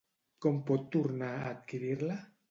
Com 0.45 0.55
pot 0.69 0.87
tornar 0.95 1.27
a 1.33 1.43
adquirir-la? 1.51 2.17